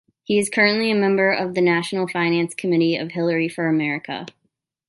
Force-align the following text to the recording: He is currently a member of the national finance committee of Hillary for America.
He 0.23 0.39
is 0.39 0.49
currently 0.49 0.89
a 0.89 0.95
member 0.95 1.31
of 1.31 1.53
the 1.53 1.61
national 1.61 2.07
finance 2.07 2.55
committee 2.55 2.95
of 2.95 3.11
Hillary 3.11 3.47
for 3.47 3.67
America. 3.67 4.25